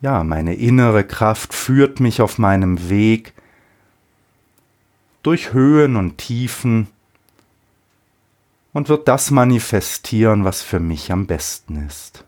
Ja, 0.00 0.24
meine 0.24 0.54
innere 0.54 1.04
Kraft 1.04 1.54
führt 1.54 2.00
mich 2.00 2.20
auf 2.20 2.38
meinem 2.38 2.88
Weg 2.88 3.34
durch 5.22 5.52
Höhen 5.52 5.96
und 5.96 6.18
Tiefen, 6.18 6.88
und 8.72 8.88
wird 8.88 9.08
das 9.08 9.30
manifestieren, 9.30 10.44
was 10.44 10.62
für 10.62 10.80
mich 10.80 11.12
am 11.12 11.26
besten 11.26 11.86
ist. 11.86 12.24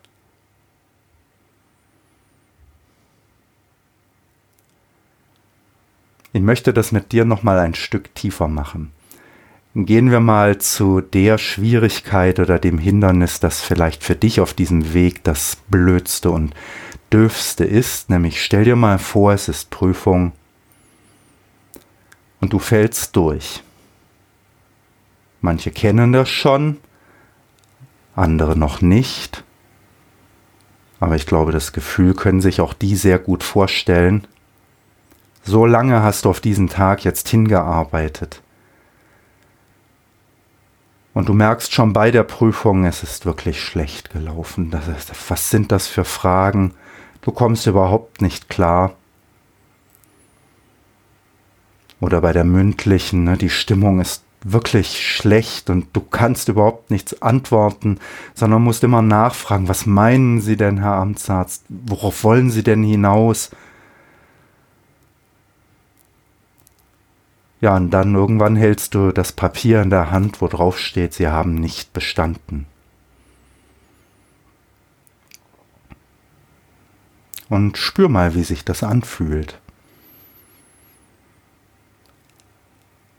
Ich 6.35 6.43
möchte 6.43 6.73
das 6.73 6.91
mit 6.91 7.13
dir 7.13 7.25
noch 7.25 7.45
mal 7.45 7.61
ein 7.61 7.77
Stück 7.77 8.13
tiefer 8.17 8.49
machen. 8.49 8.91
Gehen 9.77 10.11
wir 10.11 10.19
mal 10.19 10.59
zu 10.59 11.01
der 11.01 11.39
Schwierigkeit 11.39 12.41
oder 12.41 12.59
dem 12.59 12.77
Hindernis, 12.79 13.39
das 13.39 13.61
vielleicht 13.61 14.03
für 14.03 14.17
dich 14.17 14.41
auf 14.41 14.53
diesem 14.53 14.95
Weg 14.95 15.23
das 15.23 15.59
blödste 15.69 16.33
und 16.33 16.53
dürfste 17.13 17.65
ist, 17.65 18.11
nämlich 18.11 18.43
stell 18.43 18.65
dir 18.65 18.75
mal 18.75 18.99
vor, 18.99 19.33
es 19.33 19.49
ist 19.49 19.71
Prüfung 19.71 20.33
und 22.41 22.53
du 22.53 22.59
fällst 22.59 23.15
durch. 23.15 23.63
Manche 25.41 25.71
kennen 25.71 26.13
das 26.13 26.29
schon, 26.29 26.79
andere 28.17 28.59
noch 28.59 28.81
nicht. 28.81 29.45
Aber 30.99 31.15
ich 31.15 31.27
glaube, 31.27 31.53
das 31.53 31.73
Gefühl 31.73 32.15
können 32.15 32.41
sich 32.41 32.61
auch 32.61 32.75
die 32.75 32.97
sehr 32.97 33.21
gut 33.21 33.45
vorstellen. 33.45 34.27
So 35.45 35.67
lange 35.67 36.03
hast 36.03 36.25
du 36.25 36.31
auf 36.31 36.41
diesen 36.41 36.69
Tag 36.69 37.05
jetzt 37.05 37.29
hingearbeitet. 37.29 38.41
Und 41.13 41.29
du 41.29 41.35
merkst 41.35 41.73
schon 41.73 41.93
bei 41.93 42.11
der 42.11 42.25
Prüfung, 42.25 42.87
es 42.87 43.03
ist 43.03 43.27
wirklich 43.27 43.63
schlecht 43.63 44.11
gelaufen. 44.11 44.73
Ist, 44.73 45.13
was 45.31 45.51
sind 45.51 45.71
das 45.71 45.87
für 45.87 46.05
Fragen? 46.05 46.75
Du 47.21 47.31
kommst 47.31 47.67
überhaupt 47.67 48.23
nicht 48.23 48.49
klar. 48.49 48.95
Oder 52.01 52.23
bei 52.23 52.33
der 52.33 52.45
mündlichen, 52.45 53.25
ne, 53.25 53.37
die 53.37 53.51
Stimmung 53.51 54.01
ist 54.01 54.25
wirklich 54.43 55.07
schlecht 55.07 55.71
und 55.71 55.89
du 55.95 56.01
kannst 56.01 56.49
überhaupt 56.49 56.91
nichts 56.91 57.23
antworten, 57.23 57.99
sondern 58.35 58.63
musst 58.63 58.85
immer 58.85 59.01
nachfragen, 59.01 59.69
was 59.69 59.87
meinen 59.87 60.41
Sie 60.41 60.57
denn, 60.57 60.79
Herr 60.79 60.97
Amtsarzt? 60.97 61.65
Worauf 61.69 62.25
wollen 62.25 62.51
Sie 62.51 62.63
denn 62.63 62.83
hinaus? 62.83 63.51
Ja, 67.65 67.77
und 67.77 67.93
dann 67.93 68.15
irgendwann 68.15 68.57
hältst 68.57 68.95
du 68.95 69.11
das 69.11 69.33
Papier 69.33 69.81
in 69.81 69.89
der 69.89 70.11
Hand, 70.11 70.43
wo 70.43 70.49
drauf 70.49 70.79
steht, 70.79 71.15
Sie 71.15 71.29
haben 71.29 71.55
nicht 71.55 71.95
bestanden. 71.95 72.67
Und 77.49 77.79
spür 77.79 78.11
mal, 78.11 78.35
wie 78.35 78.45
sich 78.45 78.67
das 78.67 78.83
anfühlt. 78.83 79.59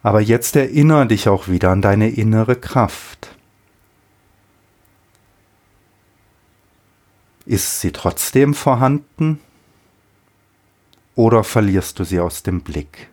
Aber 0.03 0.21
jetzt 0.21 0.55
erinnere 0.55 1.07
dich 1.07 1.27
auch 1.27 1.47
wieder 1.47 1.71
an 1.71 1.81
deine 1.81 2.09
innere 2.09 2.55
Kraft. 2.55 3.35
Ist 7.47 7.81
sie 7.81 7.91
trotzdem 7.91 8.53
vorhanden 8.53 9.39
oder 11.15 11.43
verlierst 11.43 11.97
du 11.97 12.03
sie 12.03 12.19
aus 12.19 12.43
dem 12.43 12.61
Blick? 12.61 13.09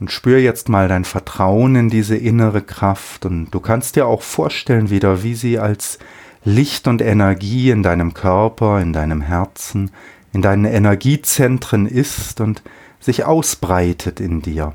Und 0.00 0.12
spür 0.12 0.38
jetzt 0.38 0.68
mal 0.68 0.86
dein 0.86 1.04
Vertrauen 1.04 1.74
in 1.74 1.90
diese 1.90 2.16
innere 2.16 2.62
Kraft 2.62 3.26
und 3.26 3.50
du 3.50 3.58
kannst 3.58 3.96
dir 3.96 4.06
auch 4.06 4.22
vorstellen 4.22 4.90
wieder, 4.90 5.24
wie 5.24 5.34
sie 5.34 5.58
als 5.58 5.98
Licht 6.44 6.86
und 6.86 7.02
Energie 7.02 7.70
in 7.70 7.82
deinem 7.82 8.14
Körper, 8.14 8.80
in 8.80 8.92
deinem 8.92 9.20
Herzen, 9.20 9.90
in 10.32 10.40
deinen 10.40 10.66
Energiezentren 10.66 11.86
ist 11.86 12.40
und 12.40 12.62
sich 13.00 13.24
ausbreitet 13.24 14.20
in 14.20 14.40
dir, 14.40 14.72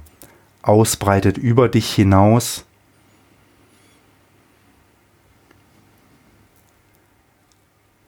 ausbreitet 0.62 1.38
über 1.38 1.70
dich 1.70 1.94
hinaus. 1.94 2.65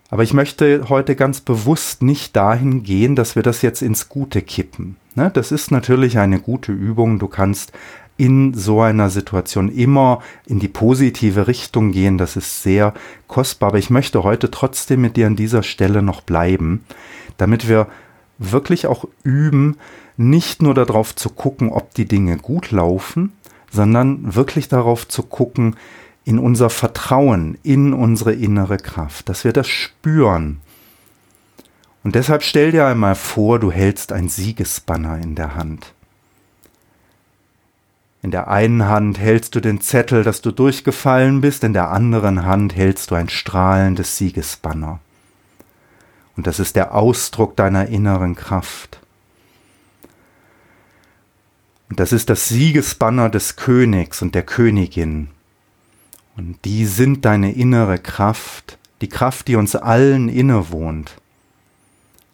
Aber 0.09 0.23
ich 0.23 0.33
möchte 0.33 0.89
heute 0.89 1.15
ganz 1.15 1.41
bewusst 1.41 2.01
nicht 2.01 2.35
dahin 2.35 2.83
gehen, 2.83 3.15
dass 3.15 3.35
wir 3.35 3.43
das 3.43 3.61
jetzt 3.61 3.81
ins 3.81 4.09
Gute 4.09 4.41
kippen. 4.41 4.97
Ne? 5.15 5.31
Das 5.33 5.51
ist 5.51 5.71
natürlich 5.71 6.17
eine 6.17 6.39
gute 6.39 6.71
Übung. 6.71 7.19
Du 7.19 7.27
kannst 7.27 7.71
in 8.17 8.53
so 8.53 8.81
einer 8.81 9.09
Situation 9.09 9.69
immer 9.69 10.21
in 10.45 10.59
die 10.59 10.67
positive 10.67 11.47
Richtung 11.47 11.91
gehen. 11.91 12.17
Das 12.17 12.35
ist 12.35 12.63
sehr 12.63 12.93
kostbar. 13.27 13.69
Aber 13.69 13.77
ich 13.77 13.89
möchte 13.89 14.23
heute 14.23 14.51
trotzdem 14.51 15.01
mit 15.01 15.17
dir 15.17 15.27
an 15.27 15.35
dieser 15.35 15.63
Stelle 15.63 16.01
noch 16.01 16.21
bleiben, 16.21 16.85
damit 17.37 17.67
wir 17.67 17.87
wirklich 18.37 18.87
auch 18.87 19.05
üben, 19.23 19.77
nicht 20.17 20.61
nur 20.61 20.73
darauf 20.73 21.15
zu 21.15 21.29
gucken, 21.29 21.71
ob 21.71 21.93
die 21.93 22.05
Dinge 22.05 22.37
gut 22.37 22.71
laufen, 22.71 23.33
sondern 23.71 24.35
wirklich 24.35 24.69
darauf 24.69 25.07
zu 25.07 25.23
gucken, 25.23 25.75
in 26.23 26.39
unser 26.39 26.69
Vertrauen, 26.69 27.57
in 27.63 27.93
unsere 27.93 28.33
innere 28.33 28.77
Kraft, 28.77 29.29
dass 29.29 29.43
wir 29.43 29.53
das 29.53 29.67
spüren. 29.67 30.59
Und 32.05 32.13
deshalb 32.13 32.43
stell 32.43 32.71
dir 32.71 32.85
einmal 32.85 33.15
vor, 33.15 33.57
du 33.57 33.71
hältst 33.71 34.13
ein 34.13 34.29
Siegesbanner 34.29 35.17
in 35.17 35.33
der 35.33 35.55
Hand. 35.55 35.95
In 38.21 38.29
der 38.29 38.47
einen 38.47 38.85
Hand 38.87 39.17
hältst 39.17 39.55
du 39.55 39.59
den 39.59 39.81
Zettel, 39.81 40.23
dass 40.23 40.41
du 40.41 40.51
durchgefallen 40.51 41.41
bist, 41.41 41.63
in 41.63 41.73
der 41.73 41.89
anderen 41.89 42.45
Hand 42.45 42.75
hältst 42.75 43.09
du 43.09 43.15
ein 43.15 43.27
strahlendes 43.27 44.19
Siegesbanner. 44.19 44.99
Und 46.37 46.45
das 46.45 46.59
ist 46.59 46.75
der 46.75 46.93
Ausdruck 46.93 47.55
deiner 47.55 47.87
inneren 47.87 48.35
Kraft. 48.35 48.99
Und 51.89 51.99
das 51.99 52.13
ist 52.13 52.29
das 52.29 52.47
Siegesbanner 52.49 53.31
des 53.31 53.55
Königs 53.55 54.21
und 54.21 54.35
der 54.35 54.43
Königin. 54.43 55.29
Und 56.37 56.63
die 56.65 56.85
sind 56.85 57.25
deine 57.25 57.53
innere 57.53 57.97
Kraft, 57.97 58.77
die 59.01 59.09
Kraft, 59.09 59.47
die 59.47 59.55
uns 59.55 59.75
allen 59.75 60.29
innewohnt, 60.29 61.19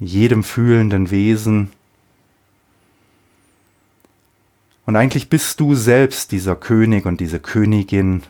jedem 0.01 0.43
fühlenden 0.43 1.11
Wesen. 1.11 1.71
Und 4.85 4.95
eigentlich 4.95 5.29
bist 5.29 5.59
du 5.59 5.75
selbst 5.75 6.31
dieser 6.31 6.55
König 6.55 7.05
und 7.05 7.19
diese 7.19 7.39
Königin. 7.39 8.23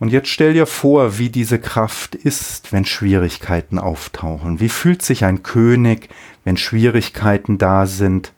Und 0.00 0.08
jetzt 0.08 0.28
stell 0.30 0.52
dir 0.52 0.66
vor, 0.66 1.18
wie 1.18 1.30
diese 1.30 1.60
Kraft 1.60 2.16
ist, 2.16 2.72
wenn 2.72 2.84
Schwierigkeiten 2.84 3.78
auftauchen. 3.78 4.58
Wie 4.58 4.68
fühlt 4.68 5.00
sich 5.00 5.24
ein 5.24 5.44
König, 5.44 6.08
wenn 6.42 6.56
Schwierigkeiten 6.56 7.56
da 7.56 7.86
sind? 7.86 8.32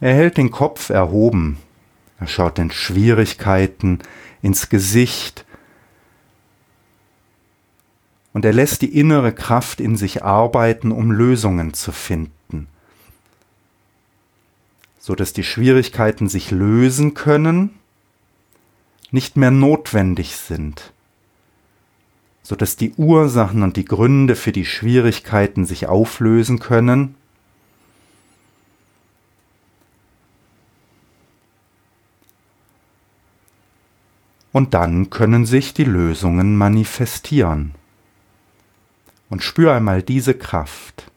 Er 0.00 0.14
hält 0.14 0.36
den 0.36 0.52
Kopf 0.52 0.90
erhoben, 0.90 1.58
er 2.20 2.26
schaut 2.26 2.58
den 2.58 2.70
Schwierigkeiten 2.70 4.00
ins 4.42 4.68
Gesicht. 4.68 5.44
Und 8.32 8.44
er 8.44 8.52
lässt 8.52 8.82
die 8.82 8.98
innere 8.98 9.32
Kraft 9.32 9.80
in 9.80 9.96
sich 9.96 10.24
arbeiten, 10.24 10.92
um 10.92 11.10
Lösungen 11.10 11.74
zu 11.74 11.92
finden, 11.92 12.68
so 14.98 15.14
dass 15.14 15.32
die 15.32 15.44
Schwierigkeiten 15.44 16.28
sich 16.28 16.50
lösen 16.50 17.14
können, 17.14 17.70
nicht 19.10 19.36
mehr 19.36 19.50
notwendig 19.50 20.36
sind, 20.36 20.92
so 22.42 22.54
dass 22.54 22.76
die 22.76 22.92
Ursachen 22.94 23.62
und 23.62 23.76
die 23.76 23.86
Gründe 23.86 24.36
für 24.36 24.52
die 24.52 24.66
Schwierigkeiten 24.66 25.64
sich 25.64 25.86
auflösen 25.86 26.58
können 26.58 27.14
und 34.52 34.74
dann 34.74 35.10
können 35.10 35.46
sich 35.46 35.74
die 35.74 35.84
Lösungen 35.84 36.56
manifestieren. 36.56 37.74
Und 39.30 39.42
spür 39.42 39.74
einmal 39.74 40.02
diese 40.02 40.34
Kraft. 40.34 41.10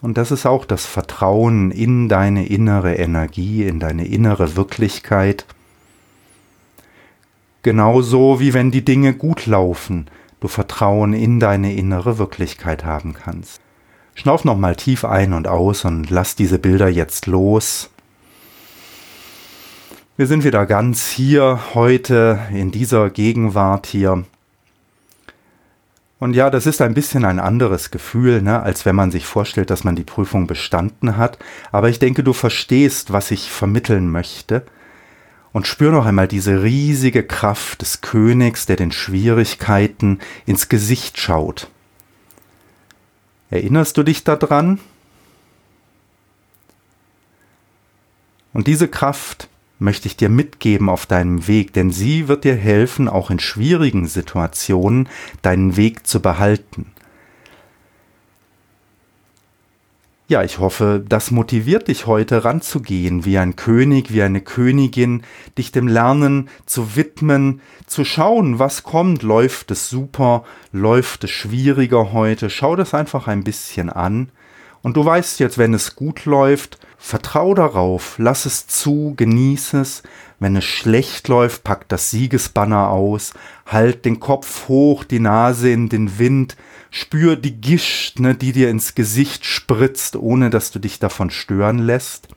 Und 0.00 0.18
das 0.18 0.30
ist 0.30 0.46
auch 0.46 0.64
das 0.64 0.86
Vertrauen 0.86 1.70
in 1.70 2.08
deine 2.08 2.46
innere 2.46 2.94
Energie, 2.94 3.64
in 3.64 3.80
deine 3.80 4.06
innere 4.06 4.56
Wirklichkeit. 4.56 5.46
Genauso 7.62 8.38
wie 8.38 8.54
wenn 8.54 8.70
die 8.70 8.84
Dinge 8.84 9.14
gut 9.14 9.46
laufen, 9.46 10.06
du 10.40 10.48
Vertrauen 10.48 11.12
in 11.12 11.40
deine 11.40 11.74
innere 11.74 12.18
Wirklichkeit 12.18 12.84
haben 12.84 13.14
kannst. 13.14 13.60
Schnauf 14.14 14.44
nochmal 14.44 14.76
tief 14.76 15.04
ein 15.04 15.32
und 15.32 15.48
aus 15.48 15.84
und 15.84 16.08
lass 16.10 16.36
diese 16.36 16.58
Bilder 16.58 16.88
jetzt 16.88 17.26
los. 17.26 17.90
Wir 20.18 20.26
sind 20.26 20.44
wieder 20.44 20.64
ganz 20.64 21.10
hier 21.10 21.74
heute 21.74 22.40
in 22.50 22.70
dieser 22.70 23.10
Gegenwart 23.10 23.86
hier. 23.86 24.24
Und 26.18 26.32
ja, 26.32 26.48
das 26.48 26.64
ist 26.64 26.80
ein 26.80 26.94
bisschen 26.94 27.26
ein 27.26 27.38
anderes 27.38 27.90
Gefühl, 27.90 28.40
ne, 28.40 28.62
als 28.62 28.86
wenn 28.86 28.96
man 28.96 29.10
sich 29.10 29.26
vorstellt, 29.26 29.68
dass 29.68 29.84
man 29.84 29.94
die 29.94 30.04
Prüfung 30.04 30.46
bestanden 30.46 31.18
hat. 31.18 31.38
Aber 31.70 31.90
ich 31.90 31.98
denke, 31.98 32.24
du 32.24 32.32
verstehst, 32.32 33.12
was 33.12 33.30
ich 33.30 33.50
vermitteln 33.50 34.10
möchte. 34.10 34.64
Und 35.52 35.66
spür 35.66 35.92
noch 35.92 36.06
einmal 36.06 36.28
diese 36.28 36.62
riesige 36.62 37.22
Kraft 37.22 37.82
des 37.82 38.00
Königs, 38.00 38.64
der 38.64 38.76
den 38.76 38.92
Schwierigkeiten 38.92 40.20
ins 40.46 40.70
Gesicht 40.70 41.18
schaut. 41.18 41.68
Erinnerst 43.50 43.98
du 43.98 44.02
dich 44.02 44.24
daran? 44.24 44.80
Und 48.54 48.66
diese 48.66 48.88
Kraft 48.88 49.50
möchte 49.78 50.08
ich 50.08 50.16
dir 50.16 50.28
mitgeben 50.28 50.88
auf 50.88 51.06
deinem 51.06 51.46
Weg, 51.46 51.72
denn 51.72 51.90
sie 51.90 52.28
wird 52.28 52.44
dir 52.44 52.56
helfen, 52.56 53.08
auch 53.08 53.30
in 53.30 53.38
schwierigen 53.38 54.06
Situationen 54.06 55.08
deinen 55.42 55.76
Weg 55.76 56.06
zu 56.06 56.20
behalten. 56.20 56.92
Ja, 60.28 60.42
ich 60.42 60.58
hoffe, 60.58 61.04
das 61.08 61.30
motiviert 61.30 61.86
dich 61.86 62.06
heute 62.06 62.44
ranzugehen, 62.44 63.24
wie 63.24 63.38
ein 63.38 63.54
König, 63.54 64.12
wie 64.12 64.22
eine 64.22 64.40
Königin, 64.40 65.22
dich 65.56 65.70
dem 65.70 65.86
Lernen 65.86 66.48
zu 66.66 66.96
widmen, 66.96 67.60
zu 67.86 68.04
schauen, 68.04 68.58
was 68.58 68.82
kommt, 68.82 69.22
läuft 69.22 69.70
es 69.70 69.88
super, 69.88 70.42
läuft 70.72 71.22
es 71.22 71.30
schwieriger 71.30 72.12
heute, 72.12 72.50
schau 72.50 72.74
das 72.74 72.92
einfach 72.92 73.28
ein 73.28 73.44
bisschen 73.44 73.88
an. 73.88 74.30
Und 74.86 74.96
du 74.96 75.04
weißt 75.04 75.40
jetzt, 75.40 75.58
wenn 75.58 75.74
es 75.74 75.96
gut 75.96 76.26
läuft, 76.26 76.78
Vertrau 76.96 77.54
darauf, 77.54 78.14
lass 78.18 78.46
es 78.46 78.68
zu, 78.68 79.14
genieß 79.16 79.74
es. 79.74 80.04
Wenn 80.38 80.54
es 80.54 80.64
schlecht 80.64 81.26
läuft, 81.26 81.64
pack 81.64 81.88
das 81.88 82.12
Siegesbanner 82.12 82.90
aus, 82.90 83.32
halt 83.66 84.04
den 84.04 84.20
Kopf 84.20 84.68
hoch, 84.68 85.02
die 85.02 85.18
Nase 85.18 85.70
in 85.70 85.88
den 85.88 86.20
Wind, 86.20 86.56
spür 86.92 87.34
die 87.34 87.60
Gischt, 87.60 88.20
ne, 88.20 88.36
die 88.36 88.52
dir 88.52 88.70
ins 88.70 88.94
Gesicht 88.94 89.44
spritzt, 89.44 90.14
ohne 90.14 90.50
dass 90.50 90.70
du 90.70 90.78
dich 90.78 91.00
davon 91.00 91.30
stören 91.30 91.80
lässt. 91.80 92.28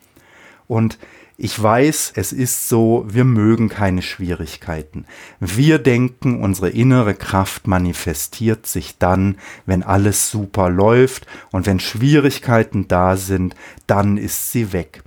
Und 0.66 0.98
ich 1.41 1.62
weiß, 1.62 2.12
es 2.15 2.34
ist 2.34 2.67
so, 2.67 3.06
wir 3.08 3.23
mögen 3.23 3.69
keine 3.69 4.02
Schwierigkeiten. 4.02 5.06
Wir 5.39 5.80
denken, 5.80 6.43
unsere 6.43 6.69
innere 6.69 7.15
Kraft 7.15 7.65
manifestiert 7.65 8.67
sich 8.67 8.97
dann, 8.97 9.38
wenn 9.65 9.82
alles 9.82 10.30
super 10.30 10.69
läuft 10.69 11.28
und 11.52 11.65
wenn 11.65 11.80
Schwierigkeiten 11.80 12.89
da 12.89 13.15
sind, 13.15 13.56
dann 13.88 14.17
ist 14.17 14.52
sie 14.52 14.73
weg. 14.73 15.02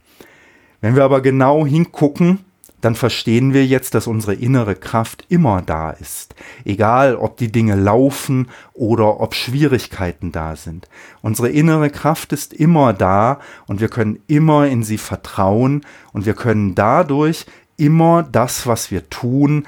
Wenn 0.81 0.97
wir 0.97 1.05
aber 1.05 1.21
genau 1.21 1.67
hingucken, 1.67 2.39
dann 2.83 2.97
verstehen 2.97 3.55
wir 3.55 3.65
jetzt, 3.65 3.95
dass 3.95 4.07
unsere 4.07 4.35
innere 4.35 4.75
Kraft 4.75 5.25
immer 5.29 5.63
da 5.63 5.91
ist. 5.91 6.35
Egal, 6.65 7.15
ob 7.17 7.37
die 7.37 7.51
Dinge 7.51 7.77
laufen 7.77 8.49
oder 8.75 9.21
ob 9.21 9.35
Schwierigkeiten 9.35 10.33
da 10.33 10.57
sind. 10.57 10.89
Unsere 11.23 11.49
innere 11.49 11.91
Kraft 11.91 12.33
ist 12.33 12.53
immer 12.53 12.93
da 12.93 13.39
und 13.67 13.81
wir 13.81 13.89
können 13.89 14.19
immer 14.27 14.67
in 14.67 14.83
sie 14.83 14.99
vertrauen 14.99 15.87
und 16.13 16.27
wir 16.27 16.35
können 16.35 16.75
dadurch 16.75 17.47
immer 17.77 18.25
das, 18.25 18.67
was 18.67 18.91
wir 18.91 19.09
tun, 19.09 19.65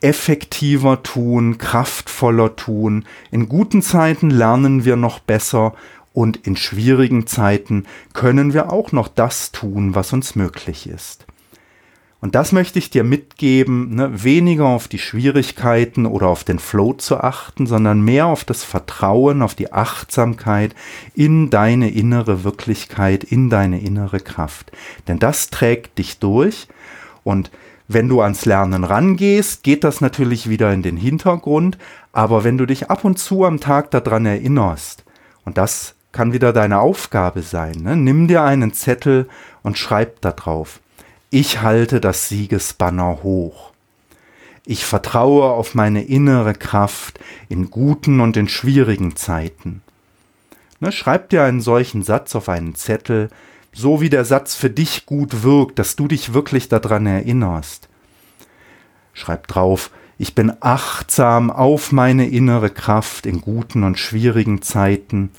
effektiver 0.00 1.02
tun, 1.02 1.58
kraftvoller 1.58 2.54
tun. 2.54 3.04
In 3.32 3.48
guten 3.48 3.82
Zeiten 3.82 4.30
lernen 4.30 4.84
wir 4.84 4.96
noch 4.96 5.18
besser 5.18 5.74
und 6.12 6.46
in 6.46 6.56
schwierigen 6.56 7.26
Zeiten 7.26 7.86
können 8.12 8.52
wir 8.52 8.72
auch 8.72 8.92
noch 8.92 9.08
das 9.08 9.50
tun, 9.50 9.96
was 9.96 10.12
uns 10.12 10.36
möglich 10.36 10.88
ist. 10.88 11.26
Und 12.22 12.36
das 12.36 12.52
möchte 12.52 12.78
ich 12.78 12.88
dir 12.88 13.02
mitgeben, 13.02 13.96
ne? 13.96 14.22
weniger 14.22 14.66
auf 14.66 14.86
die 14.86 15.00
Schwierigkeiten 15.00 16.06
oder 16.06 16.28
auf 16.28 16.44
den 16.44 16.60
Flow 16.60 16.92
zu 16.92 17.18
achten, 17.18 17.66
sondern 17.66 18.00
mehr 18.00 18.26
auf 18.26 18.44
das 18.44 18.62
Vertrauen, 18.62 19.42
auf 19.42 19.56
die 19.56 19.72
Achtsamkeit 19.72 20.76
in 21.16 21.50
deine 21.50 21.90
innere 21.90 22.44
Wirklichkeit, 22.44 23.24
in 23.24 23.50
deine 23.50 23.80
innere 23.80 24.20
Kraft. 24.20 24.70
Denn 25.08 25.18
das 25.18 25.50
trägt 25.50 25.98
dich 25.98 26.20
durch 26.20 26.68
und 27.24 27.50
wenn 27.88 28.08
du 28.08 28.20
ans 28.20 28.44
Lernen 28.44 28.84
rangehst, 28.84 29.64
geht 29.64 29.82
das 29.82 30.00
natürlich 30.00 30.48
wieder 30.48 30.72
in 30.72 30.82
den 30.82 30.96
Hintergrund, 30.96 31.76
aber 32.12 32.44
wenn 32.44 32.56
du 32.56 32.66
dich 32.66 32.88
ab 32.88 33.04
und 33.04 33.18
zu 33.18 33.44
am 33.44 33.58
Tag 33.58 33.90
daran 33.90 34.26
erinnerst, 34.26 35.04
und 35.44 35.58
das 35.58 35.96
kann 36.12 36.32
wieder 36.32 36.52
deine 36.52 36.78
Aufgabe 36.78 37.42
sein, 37.42 37.78
ne? 37.82 37.96
nimm 37.96 38.28
dir 38.28 38.44
einen 38.44 38.72
Zettel 38.72 39.28
und 39.64 39.76
schreib 39.76 40.20
da 40.20 40.30
drauf 40.30 40.81
ich 41.32 41.62
halte 41.62 41.98
das 41.98 42.28
Siegesbanner 42.28 43.22
hoch. 43.22 43.72
Ich 44.66 44.84
vertraue 44.84 45.44
auf 45.44 45.74
meine 45.74 46.04
innere 46.04 46.52
Kraft 46.52 47.18
in 47.48 47.70
guten 47.70 48.20
und 48.20 48.36
in 48.36 48.48
schwierigen 48.48 49.16
Zeiten. 49.16 49.80
Ne, 50.78 50.92
schreib 50.92 51.30
dir 51.30 51.42
einen 51.42 51.62
solchen 51.62 52.02
Satz 52.02 52.36
auf 52.36 52.50
einen 52.50 52.74
Zettel, 52.74 53.30
so 53.72 54.02
wie 54.02 54.10
der 54.10 54.26
Satz 54.26 54.54
für 54.54 54.68
dich 54.68 55.06
gut 55.06 55.42
wirkt, 55.42 55.78
dass 55.78 55.96
du 55.96 56.06
dich 56.06 56.34
wirklich 56.34 56.68
daran 56.68 57.06
erinnerst. 57.06 57.88
Schreib 59.14 59.46
drauf, 59.46 59.90
ich 60.18 60.34
bin 60.34 60.52
achtsam 60.60 61.50
auf 61.50 61.92
meine 61.92 62.28
innere 62.28 62.68
Kraft 62.68 63.24
in 63.24 63.40
guten 63.40 63.84
und 63.84 63.98
schwierigen 63.98 64.60
Zeiten. 64.60 65.30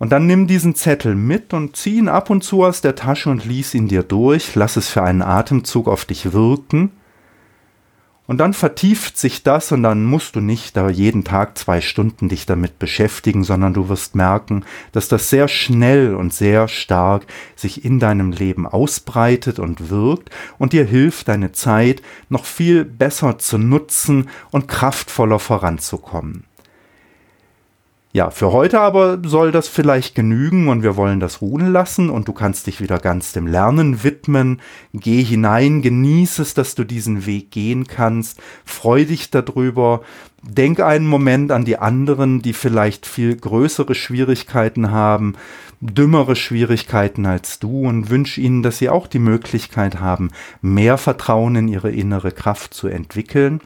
Und 0.00 0.12
dann 0.12 0.26
nimm 0.26 0.46
diesen 0.46 0.74
Zettel 0.74 1.14
mit 1.14 1.52
und 1.52 1.76
zieh 1.76 1.98
ihn 1.98 2.08
ab 2.08 2.30
und 2.30 2.42
zu 2.42 2.64
aus 2.64 2.80
der 2.80 2.94
Tasche 2.94 3.28
und 3.28 3.44
lies 3.44 3.74
ihn 3.74 3.86
dir 3.86 4.02
durch, 4.02 4.54
lass 4.54 4.76
es 4.76 4.88
für 4.88 5.02
einen 5.02 5.20
Atemzug 5.20 5.86
auf 5.88 6.06
dich 6.06 6.32
wirken. 6.32 6.92
Und 8.26 8.38
dann 8.38 8.54
vertieft 8.54 9.18
sich 9.18 9.42
das 9.42 9.72
und 9.72 9.82
dann 9.82 10.06
musst 10.06 10.36
du 10.36 10.40
nicht 10.40 10.74
da 10.74 10.88
jeden 10.88 11.22
Tag 11.22 11.58
zwei 11.58 11.82
Stunden 11.82 12.30
dich 12.30 12.46
damit 12.46 12.78
beschäftigen, 12.78 13.44
sondern 13.44 13.74
du 13.74 13.90
wirst 13.90 14.14
merken, 14.14 14.64
dass 14.92 15.08
das 15.08 15.28
sehr 15.28 15.48
schnell 15.48 16.14
und 16.14 16.32
sehr 16.32 16.66
stark 16.68 17.26
sich 17.54 17.84
in 17.84 17.98
deinem 17.98 18.32
Leben 18.32 18.66
ausbreitet 18.66 19.58
und 19.58 19.90
wirkt 19.90 20.30
und 20.56 20.72
dir 20.72 20.86
hilft, 20.86 21.28
deine 21.28 21.52
Zeit 21.52 22.00
noch 22.30 22.46
viel 22.46 22.86
besser 22.86 23.36
zu 23.38 23.58
nutzen 23.58 24.30
und 24.50 24.66
kraftvoller 24.66 25.40
voranzukommen. 25.40 26.44
Ja, 28.12 28.30
für 28.30 28.50
heute 28.50 28.80
aber 28.80 29.20
soll 29.24 29.52
das 29.52 29.68
vielleicht 29.68 30.16
genügen 30.16 30.66
und 30.66 30.82
wir 30.82 30.96
wollen 30.96 31.20
das 31.20 31.40
ruhen 31.40 31.70
lassen 31.70 32.10
und 32.10 32.26
du 32.26 32.32
kannst 32.32 32.66
dich 32.66 32.80
wieder 32.80 32.98
ganz 32.98 33.32
dem 33.32 33.46
Lernen 33.46 34.02
widmen. 34.02 34.60
Geh 34.92 35.22
hinein, 35.22 35.80
genieße 35.80 36.42
es, 36.42 36.54
dass 36.54 36.74
du 36.74 36.82
diesen 36.82 37.24
Weg 37.24 37.52
gehen 37.52 37.86
kannst, 37.86 38.40
freu 38.64 39.04
dich 39.04 39.30
darüber, 39.30 40.00
denk 40.42 40.80
einen 40.80 41.06
Moment 41.06 41.52
an 41.52 41.64
die 41.64 41.78
anderen, 41.78 42.42
die 42.42 42.52
vielleicht 42.52 43.06
viel 43.06 43.36
größere 43.36 43.94
Schwierigkeiten 43.94 44.90
haben, 44.90 45.36
dümmere 45.80 46.34
Schwierigkeiten 46.34 47.26
als 47.26 47.60
du 47.60 47.86
und 47.86 48.10
wünsch 48.10 48.38
ihnen, 48.38 48.64
dass 48.64 48.78
sie 48.78 48.88
auch 48.88 49.06
die 49.06 49.20
Möglichkeit 49.20 50.00
haben, 50.00 50.32
mehr 50.62 50.98
Vertrauen 50.98 51.54
in 51.54 51.68
ihre 51.68 51.92
innere 51.92 52.32
Kraft 52.32 52.74
zu 52.74 52.88
entwickeln 52.88 53.60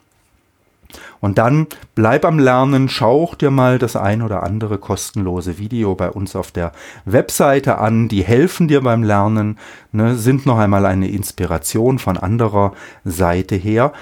und 1.19 1.37
dann 1.37 1.67
bleib 1.95 2.25
am 2.25 2.39
Lernen, 2.39 2.89
schau 2.89 3.33
dir 3.39 3.51
mal 3.51 3.79
das 3.79 3.95
ein 3.95 4.21
oder 4.21 4.43
andere 4.43 4.77
kostenlose 4.77 5.57
Video 5.57 5.95
bei 5.95 6.09
uns 6.09 6.35
auf 6.35 6.51
der 6.51 6.71
Webseite 7.05 7.77
an. 7.77 8.07
Die 8.07 8.23
helfen 8.23 8.67
dir 8.67 8.81
beim 8.81 9.03
Lernen, 9.03 9.57
ne, 9.91 10.15
sind 10.15 10.45
noch 10.45 10.57
einmal 10.57 10.85
eine 10.85 11.09
Inspiration 11.09 11.99
von 11.99 12.17
anderer 12.17 12.73
Seite 13.03 13.55
her. 13.55 13.93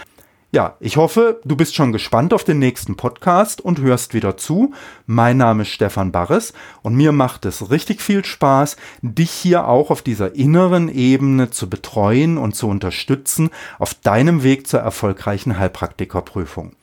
Ja, 0.54 0.78
ich 0.80 0.98
hoffe, 0.98 1.42
du 1.46 1.56
bist 1.56 1.74
schon 1.74 1.92
gespannt 1.92 2.32
auf 2.32 2.44
den 2.44 2.60
nächsten 2.60 2.96
Podcast 2.96 3.60
und 3.60 3.82
hörst 3.82 4.14
wieder 4.14 4.38
zu. 4.38 4.72
Mein 5.08 5.38
Name 5.38 5.64
ist 5.64 5.70
Stefan 5.70 6.12
Barres 6.12 6.54
und 6.84 6.94
mir 6.94 7.12
macht 7.12 7.46
es 7.46 7.72
richtig 7.72 8.04
viel 8.04 8.24
Spaß, 8.24 8.78
dich 9.02 9.32
hier 9.32 9.68
auch 9.68 9.90
auf 9.90 10.04
dieser 10.04 10.36
inneren 10.36 10.90
Ebene 10.90 11.50
zu 11.50 11.72
betreuen 11.72 12.38
und 12.38 12.56
zu 12.56 12.68
unterstützen 12.68 13.50
auf 13.80 13.96
deinem 13.96 14.44
Weg 14.44 14.68
zur 14.68 14.82
erfolgreichen 14.82 15.58
Heilpraktikerprüfung. 15.58 16.74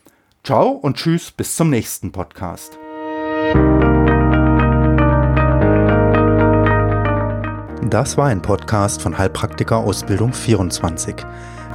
Ciao 0.43 0.71
und 0.71 0.97
tschüss, 0.97 1.31
bis 1.31 1.55
zum 1.55 1.71
nächsten 1.71 2.11
Podcast. 2.11 2.77
Das 7.89 8.17
war 8.17 8.27
ein 8.27 8.43
Podcast 8.43 9.01
von 9.01 9.17
Heilpraktiker 9.17 9.77
Ausbildung 9.77 10.33
24. 10.33 11.25